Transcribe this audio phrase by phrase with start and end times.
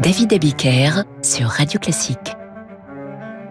[0.00, 2.36] David Abiker sur Radio Classique.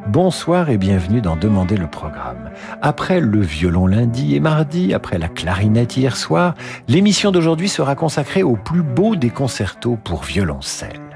[0.08, 2.52] Bonsoir et bienvenue dans Demander le programme.
[2.84, 6.54] Après le violon lundi et mardi, après la clarinette hier soir,
[6.88, 11.13] l'émission d'aujourd'hui sera consacrée au plus beau des concertos pour violoncelle.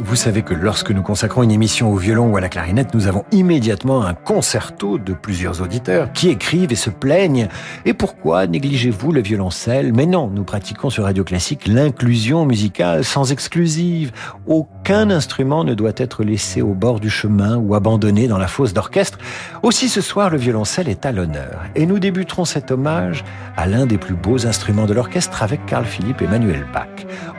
[0.00, 3.06] Vous savez que lorsque nous consacrons une émission au violon ou à la clarinette, nous
[3.06, 7.48] avons immédiatement un concerto de plusieurs auditeurs qui écrivent et se plaignent.
[7.84, 9.92] Et pourquoi négligez-vous le violoncelle?
[9.92, 14.12] Mais non, nous pratiquons sur Radio Classique l'inclusion musicale sans exclusive.
[14.46, 18.72] Aucun instrument ne doit être laissé au bord du chemin ou abandonné dans la fosse
[18.72, 19.18] d'orchestre.
[19.62, 21.60] Aussi ce soir, le violoncelle est à l'honneur.
[21.74, 23.24] Et nous débuterons cet hommage
[23.56, 26.88] à l'un des plus beaux instruments de l'orchestre avec Carl Philippe Emmanuel Bach.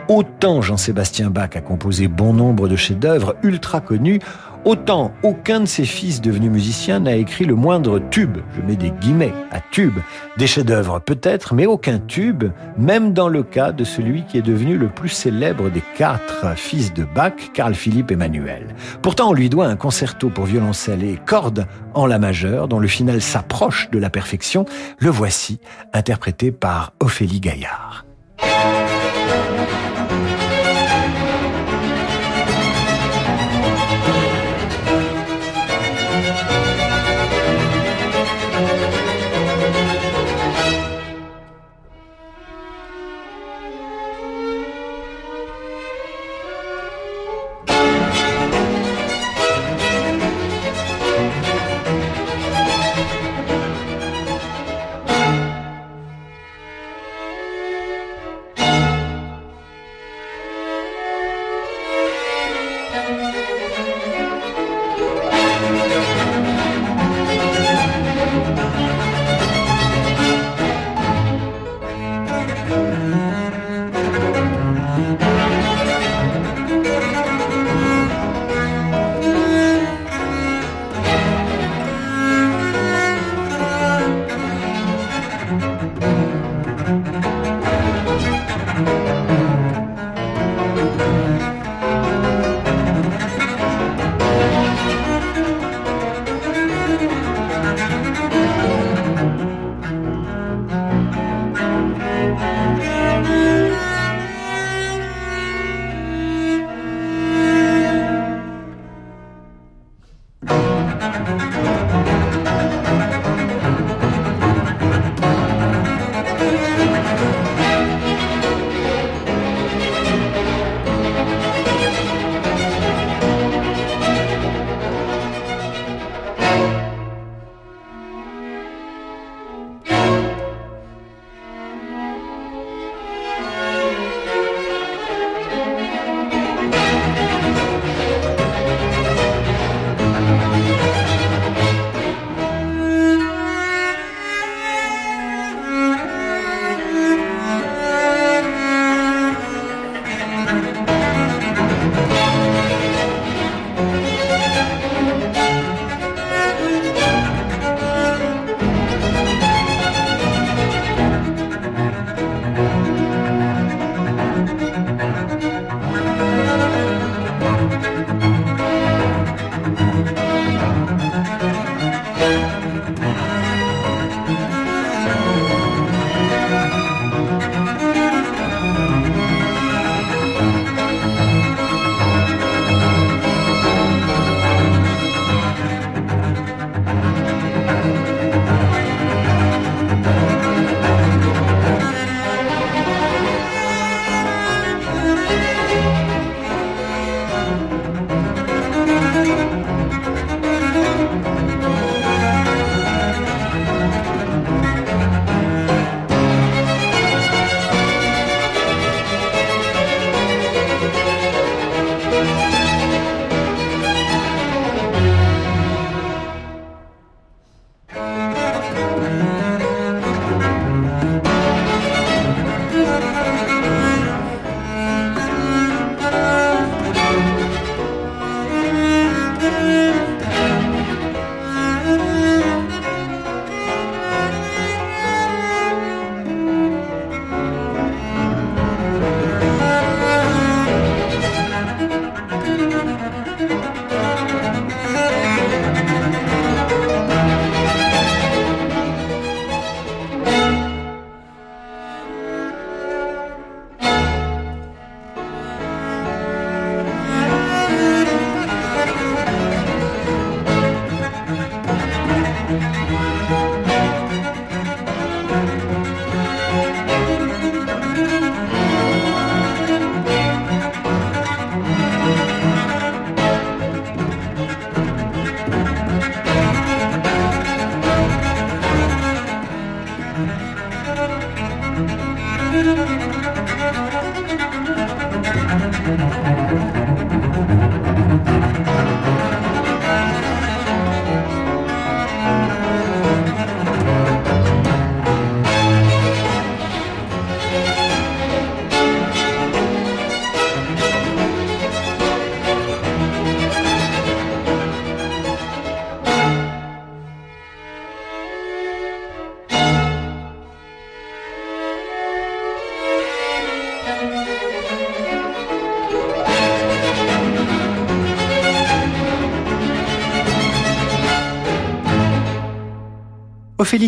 [0.07, 4.19] Autant Jean-Sébastien Bach a composé bon nombre de chefs-d'œuvre ultra connus,
[4.63, 8.91] autant aucun de ses fils devenus musiciens n'a écrit le moindre tube, je mets des
[8.91, 9.97] guillemets à tube,
[10.37, 12.43] des chefs-d'œuvre peut-être, mais aucun tube,
[12.77, 16.93] même dans le cas de celui qui est devenu le plus célèbre des quatre fils
[16.93, 18.75] de Bach, Carl Philippe Emmanuel.
[19.01, 22.87] Pourtant, on lui doit un concerto pour violoncelle et cordes en la majeure, dont le
[22.87, 24.65] final s'approche de la perfection.
[24.99, 25.59] Le voici,
[25.93, 28.05] interprété par Ophélie Gaillard.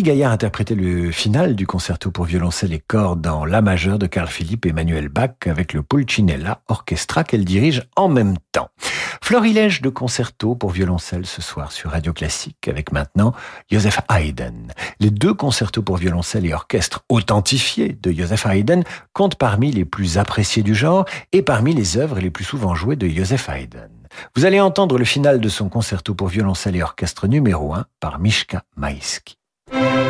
[0.08, 4.26] Gaillard interprétait le final du concerto pour violoncelle et cordes dans La majeure de Carl
[4.26, 8.70] Philippe Emmanuel Bach avec le Pulcinella Orchestra qu'elle dirige en même temps.
[9.22, 13.34] Florilège de concerto pour violoncelle ce soir sur Radio Classique avec maintenant
[13.70, 14.72] Joseph Haydn.
[14.98, 20.16] Les deux concertos pour violoncelle et orchestre authentifiés de Joseph Haydn comptent parmi les plus
[20.16, 23.90] appréciés du genre et parmi les œuvres les plus souvent jouées de Joseph Haydn.
[24.34, 28.18] Vous allez entendre le final de son concerto pour violoncelle et orchestre numéro 1 par
[28.18, 29.38] Mishka Maïski.
[29.70, 30.07] Thank you.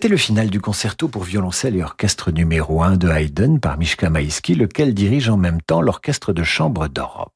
[0.00, 4.08] C'était le final du concerto pour violoncelle et orchestre numéro 1 de Haydn par Mishka
[4.08, 7.34] Maïski, lequel dirige en même temps l'orchestre de chambre d'Europe.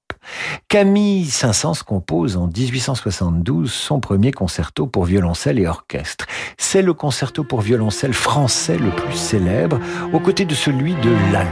[0.68, 6.24] Camille Saint-Saëns compose en 1872 son premier concerto pour violoncelle et orchestre.
[6.56, 9.78] C'est le concerto pour violoncelle français le plus célèbre,
[10.14, 11.50] aux côtés de celui de Lalo.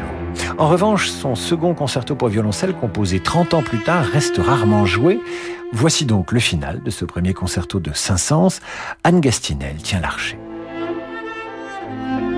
[0.56, 5.20] En revanche, son second concerto pour violoncelle, composé 30 ans plus tard, reste rarement joué.
[5.74, 8.60] Voici donc le final de ce premier concerto de Saint-Saëns.
[9.04, 10.38] Anne Gastinel tient l'archer.
[12.00, 12.31] thank you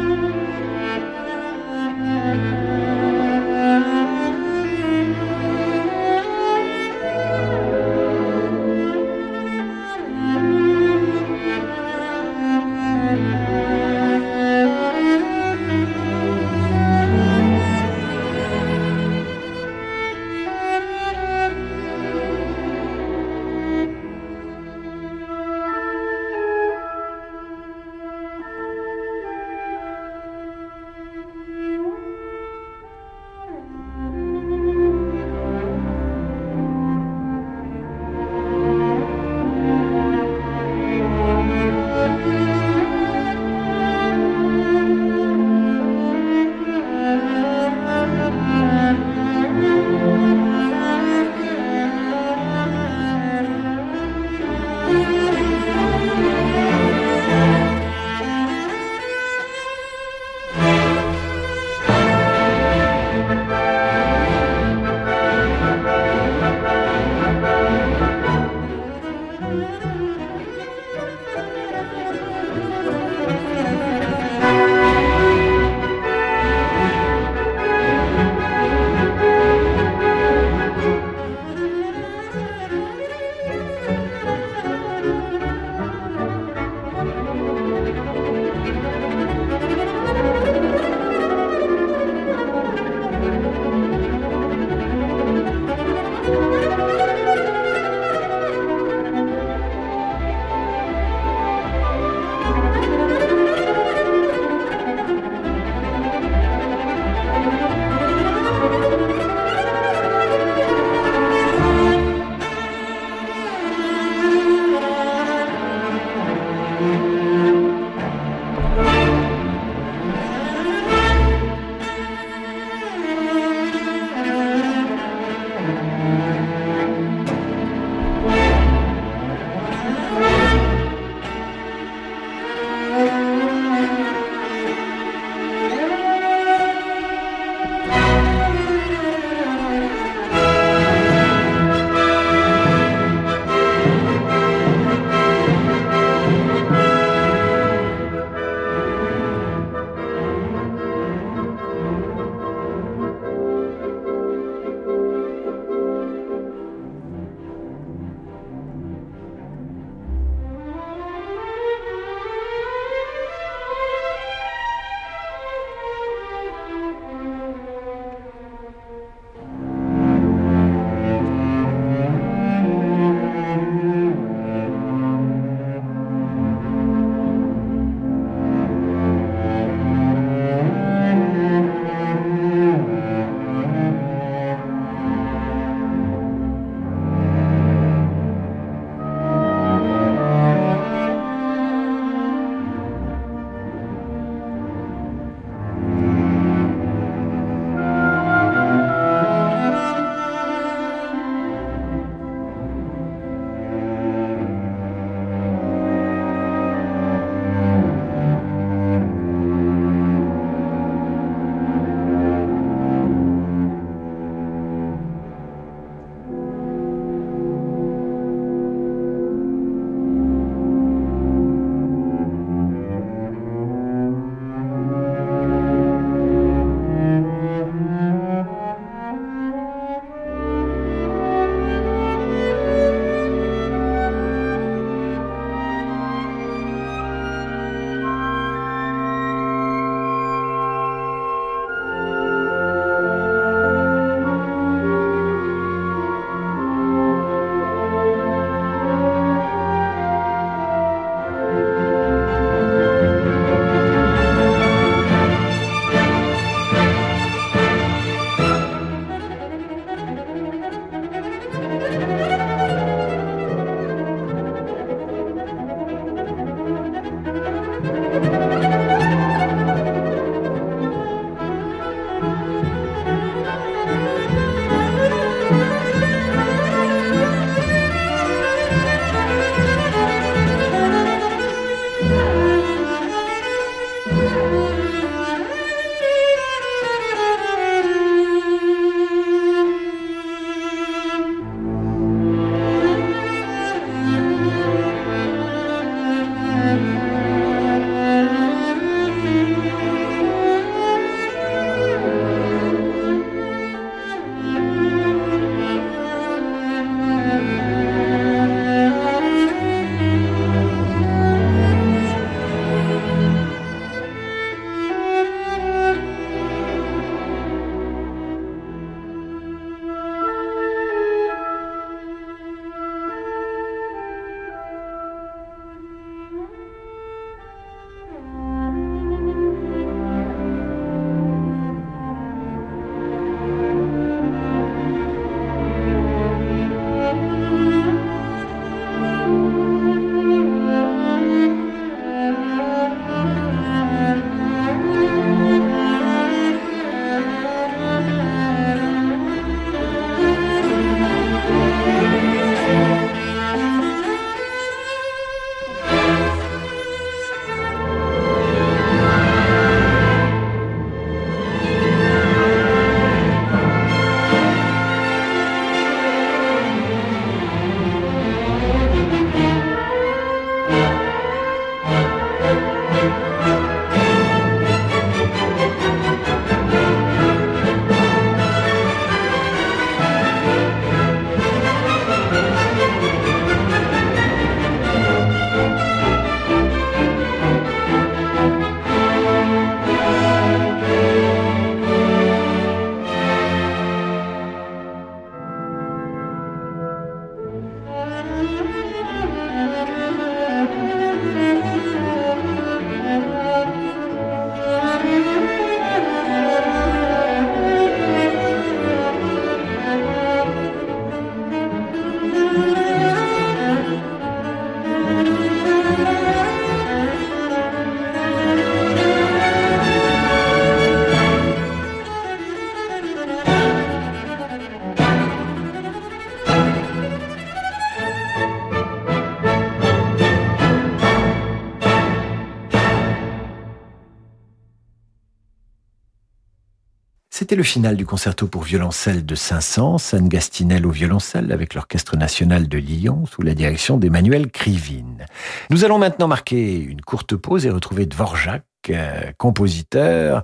[437.54, 442.16] C'était le final du concerto pour violoncelle de Saint-Saëns, San Gastinel au violoncelle avec l'Orchestre
[442.16, 445.24] national de Lyon sous la direction d'Emmanuel Krivine.
[445.70, 450.42] Nous allons maintenant marquer une courte pause et retrouver Dvorak, euh, compositeur,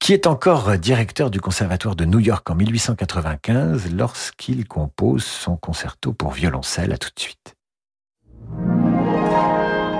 [0.00, 6.12] qui est encore directeur du Conservatoire de New York en 1895 lorsqu'il compose son concerto
[6.12, 6.92] pour violoncelle.
[6.92, 7.54] À tout de suite.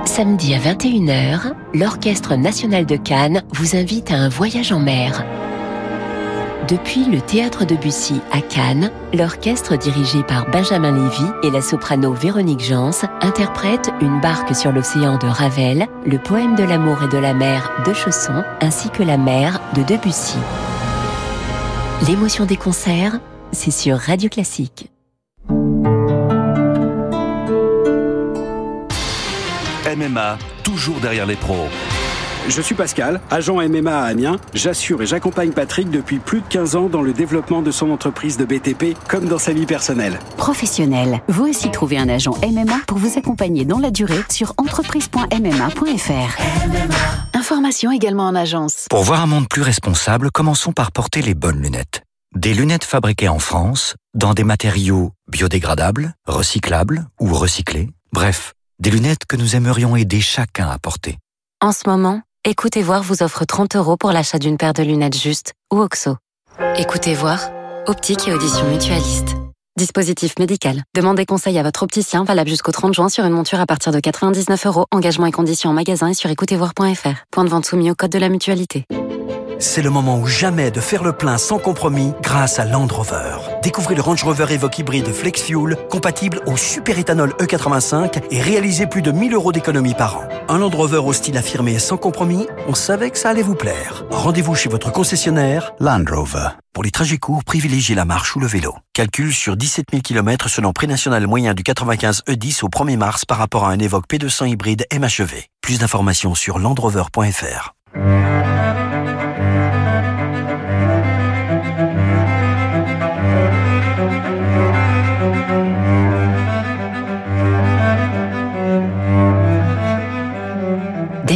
[0.06, 5.24] Samedi à 21h, l'Orchestre national de Cannes vous invite à un voyage en mer.
[6.68, 12.12] Depuis le théâtre de Bussy à Cannes, l'orchestre dirigé par Benjamin Lévy et la soprano
[12.12, 12.90] Véronique Jans
[13.22, 17.70] interprète Une barque sur l'océan de Ravel, le poème de l'amour et de la mer
[17.86, 20.36] de Chausson, ainsi que La mer de Debussy.
[22.06, 23.18] L'émotion des concerts,
[23.50, 24.90] c'est sur Radio Classique.
[29.86, 31.68] MMA, toujours derrière les pros.
[32.48, 34.38] Je suis Pascal, agent MMA à Amiens.
[34.54, 38.38] J'assure et j'accompagne Patrick depuis plus de 15 ans dans le développement de son entreprise
[38.38, 40.18] de BTP comme dans sa vie personnelle.
[40.38, 46.40] Professionnel, vous aussi trouvez un agent MMA pour vous accompagner dans la durée sur entreprise.mma.fr.
[47.34, 48.86] Information également en agence.
[48.88, 52.02] Pour voir un monde plus responsable, commençons par porter les bonnes lunettes.
[52.34, 57.90] Des lunettes fabriquées en France, dans des matériaux biodégradables, recyclables ou recyclés.
[58.12, 61.18] Bref, des lunettes que nous aimerions aider chacun à porter.
[61.60, 65.18] En ce moment, Écoutez voir vous offre 30 euros pour l'achat d'une paire de lunettes
[65.18, 66.16] juste ou OXO.
[66.78, 67.40] Écoutez voir,
[67.86, 69.36] optique et audition mutualiste.
[69.76, 70.82] Dispositif médical.
[70.96, 74.00] Demandez conseil à votre opticien valable jusqu'au 30 juin sur une monture à partir de
[74.00, 74.86] 99 euros.
[74.92, 77.24] Engagement et conditions en magasin et sur écoutezvoir.fr.
[77.30, 78.86] Point de vente soumis au code de la mutualité.
[79.60, 83.38] C'est le moment ou jamais de faire le plein sans compromis grâce à Land Rover.
[83.60, 89.02] Découvrez le Range Rover Evoque hybride Flex Fuel, compatible au superéthanol E85 et réalisez plus
[89.02, 90.28] de 1000 euros d'économie par an.
[90.48, 93.56] Un Land Rover au style affirmé et sans compromis, on savait que ça allait vous
[93.56, 94.04] plaire.
[94.10, 96.50] Rendez-vous chez votre concessionnaire Land Rover.
[96.72, 98.76] Pour les trajets courts, privilégiez la marche ou le vélo.
[98.92, 103.24] Calcul sur 17 000 km selon prix national moyen du 95 E10 au 1er mars
[103.24, 105.46] par rapport à un Evoque P200 hybride MHEV.
[105.62, 107.74] Plus d'informations sur landrover.fr.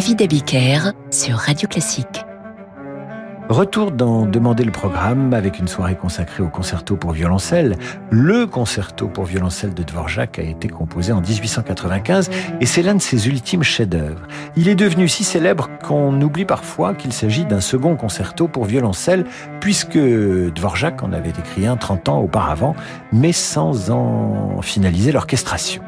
[0.02, 0.80] David Abiker
[1.12, 2.24] sur Radio Classique.
[3.48, 7.76] Retour dans Demander le programme avec une soirée consacrée au concerto pour violoncelle.
[8.10, 13.00] Le concerto pour violoncelle de Dvorak a été composé en 1895 et c'est l'un de
[13.00, 14.26] ses ultimes chefs-d'œuvre.
[14.56, 19.24] Il est devenu si célèbre qu'on oublie parfois qu'il s'agit d'un second concerto pour violoncelle
[19.60, 22.74] puisque Dvorak en avait écrit un 30 ans auparavant
[23.12, 25.80] mais sans en finaliser l'orchestration.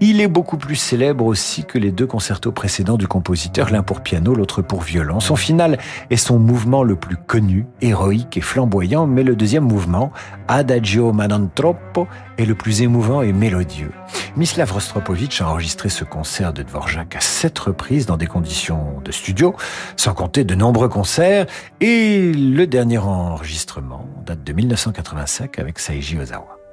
[0.00, 4.00] Il est beaucoup plus célèbre aussi que les deux concertos précédents du compositeur, l'un pour
[4.00, 5.20] piano, l'autre pour violon.
[5.20, 5.78] Son final
[6.10, 10.12] est son mouvement le plus connu, héroïque et flamboyant, mais le deuxième mouvement,
[10.48, 12.06] Adagio non troppo,
[12.38, 13.92] est le plus émouvant et mélodieux.
[14.36, 19.12] Mislav Rostropovitch a enregistré ce concert de Dvorak à sept reprises dans des conditions de
[19.12, 19.54] studio,
[19.96, 21.46] sans compter de nombreux concerts,
[21.80, 26.63] et le dernier enregistrement date de 1985 avec Saiji Ozawa.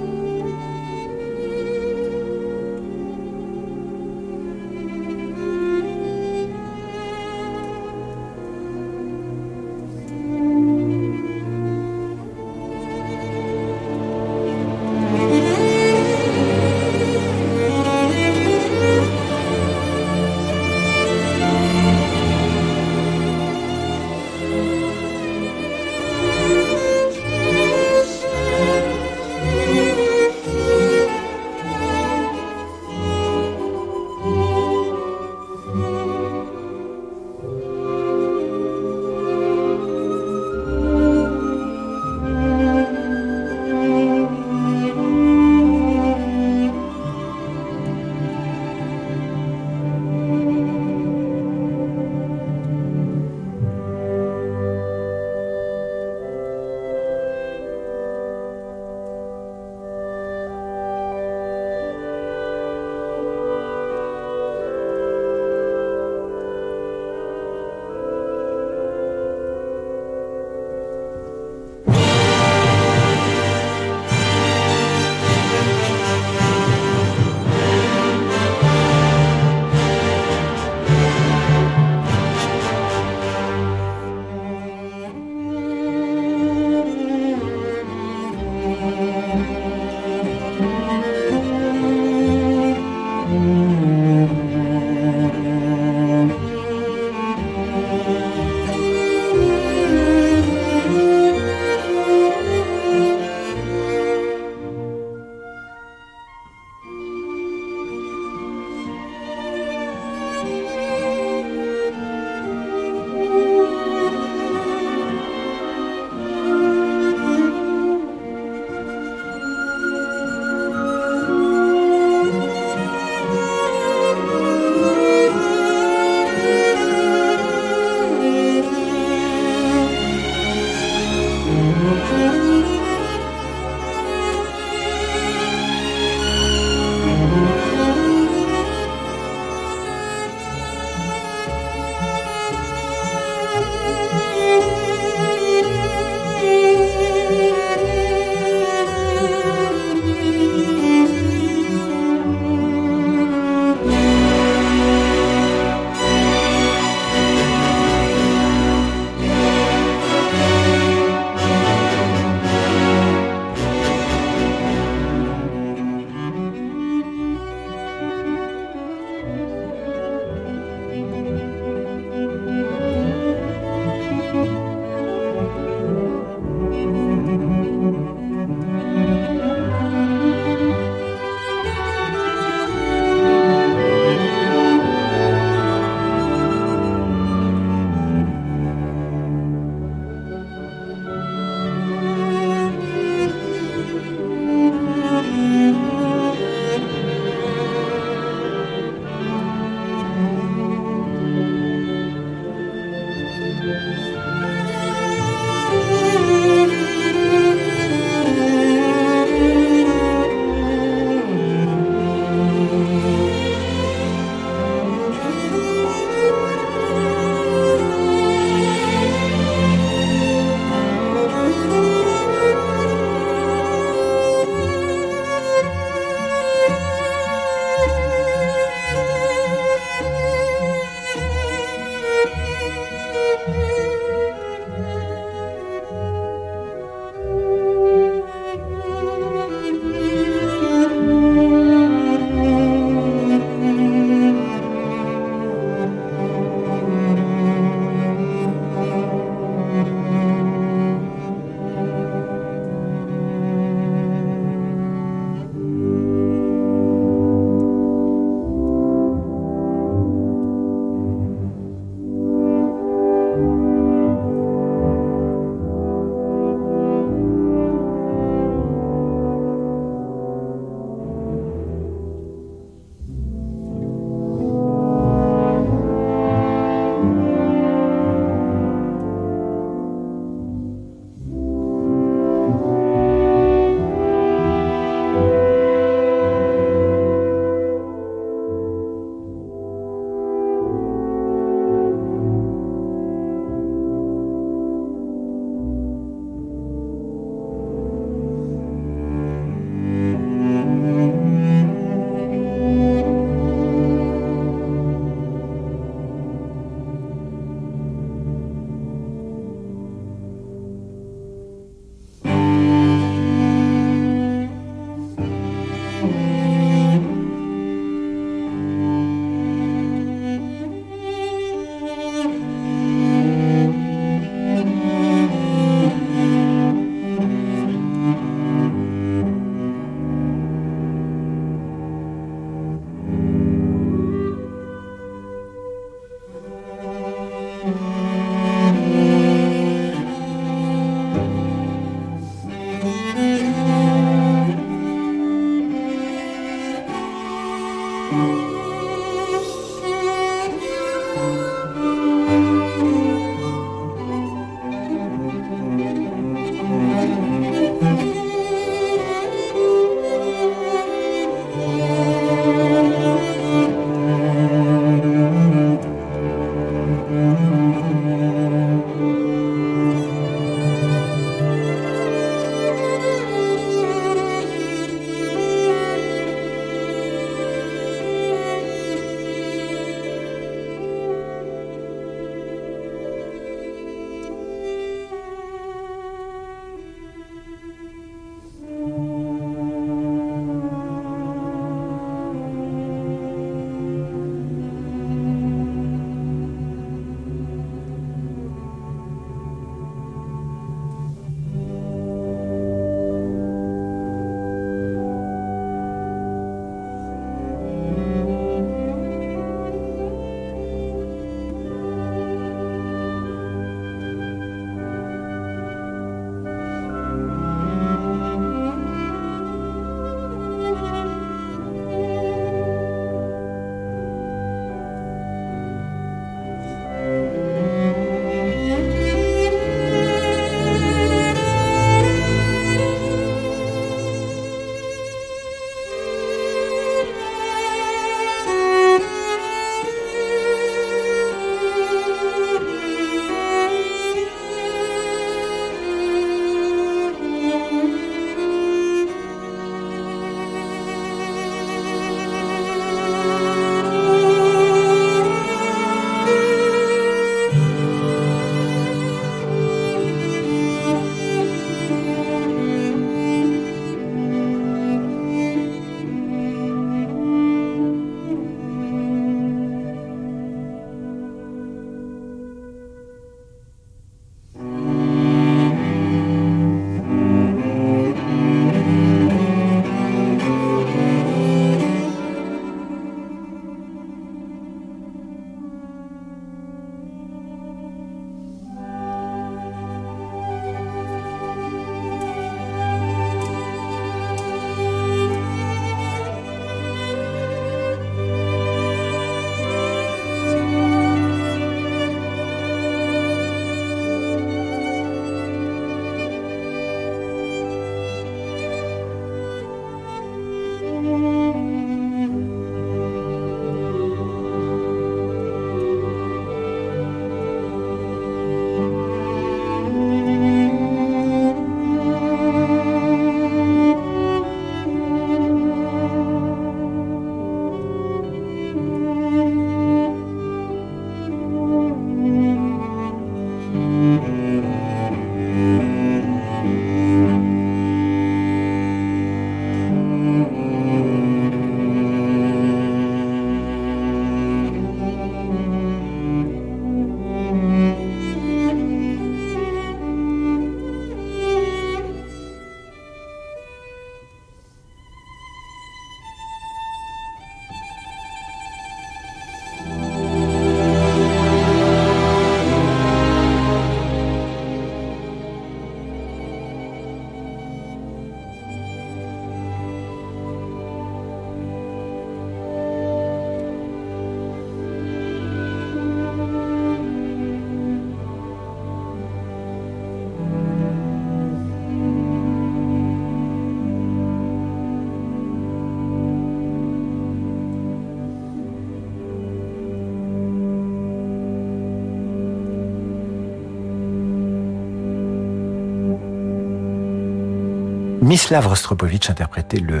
[598.20, 600.00] Mislav Rostropovitch interprétait le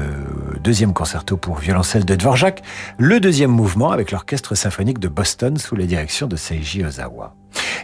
[0.60, 2.62] deuxième concerto pour violoncelle de Dvorak,
[2.98, 7.37] le deuxième mouvement avec l'orchestre symphonique de Boston sous la direction de Seiji Ozawa.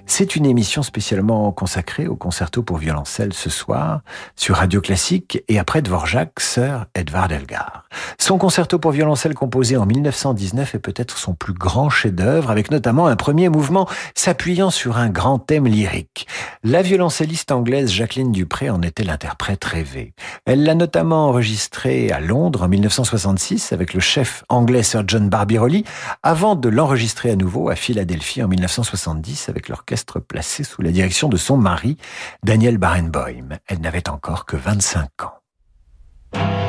[0.06, 4.02] C'est une émission spécialement consacrée au concerto pour violoncelle ce soir
[4.36, 7.84] sur Radio Classique et après Dvorak, Sir Edvard Elgar.
[8.18, 13.06] Son concerto pour violoncelle composé en 1919 est peut-être son plus grand chef-d'œuvre avec notamment
[13.06, 16.26] un premier mouvement s'appuyant sur un grand thème lyrique.
[16.62, 20.12] La violoncelliste anglaise Jacqueline Dupré en était l'interprète rêvé.
[20.44, 25.84] Elle l'a notamment enregistré à Londres en 1966 avec le chef anglais Sir John Barbirolli
[26.22, 31.28] avant de l'enregistrer à nouveau à Philadelphie en 1970 avec l'orchestre placé sous la direction
[31.28, 31.96] de son mari,
[32.42, 33.58] Daniel Barenboim.
[33.66, 36.63] Elle n'avait encore que 25 ans.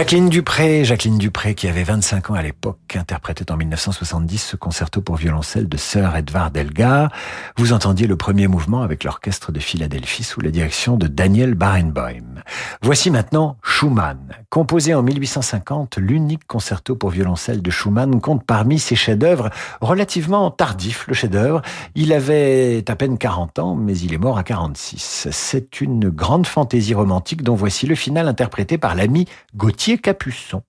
[0.00, 5.02] Jacqueline Dupré, Jacqueline Dupré qui avait 25 ans à l'époque, interprétait en 1970 ce concerto
[5.02, 7.12] pour violoncelle de Sir Edvard Elgar.
[7.58, 12.40] Vous entendiez le premier mouvement avec l'orchestre de Philadelphie sous la direction de Daniel Barenboim.
[12.80, 14.16] Voici maintenant Schumann.
[14.48, 19.50] Composé en 1850, l'unique concerto pour violoncelle de Schumann compte parmi ses chefs-d'œuvre
[19.82, 21.60] relativement tardif, le chef-d'œuvre.
[21.94, 25.28] Il avait à peine 40 ans, mais il est mort à 46.
[25.30, 30.62] C'est une grande fantaisie romantique dont voici le final interprété par l'ami Gauthier Capuçon.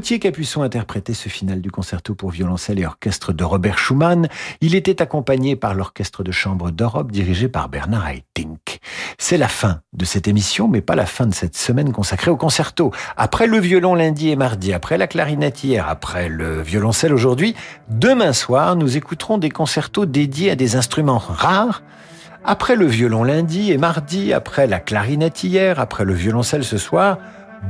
[0.00, 4.28] Gauthier Capuçon interprétait ce final du concerto pour violoncelle et orchestre de Robert Schumann.
[4.62, 8.78] Il était accompagné par l'orchestre de chambre d'Europe dirigé par Bernard Haitink.
[9.18, 12.38] C'est la fin de cette émission, mais pas la fin de cette semaine consacrée au
[12.38, 12.92] concerto.
[13.18, 17.54] Après le violon lundi et mardi, après la clarinette hier, après le violoncelle aujourd'hui,
[17.90, 21.82] demain soir, nous écouterons des concertos dédiés à des instruments rares
[22.42, 27.18] après le violon lundi et mardi, après la clarinette hier, après le violoncelle ce soir,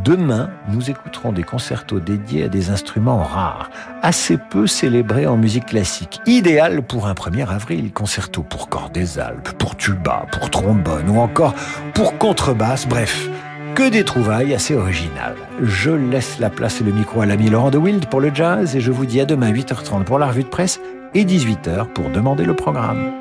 [0.04, 3.70] Demain, nous écouterons des concertos dédiés à des instruments rares,
[4.02, 6.20] assez peu célébrés en musique classique.
[6.26, 11.18] Idéal pour un 1er avril, concerto pour corps des Alpes, pour tuba, pour trombone ou
[11.18, 11.54] encore
[11.92, 13.28] pour contrebasse, bref.
[13.74, 15.36] Que des trouvailles assez originales.
[15.60, 18.76] Je laisse la place et le micro à l'ami Laurent de Wild pour le jazz
[18.76, 20.80] et je vous dis à demain 8h30 pour la revue de presse
[21.14, 23.12] et 18h pour demander le programme.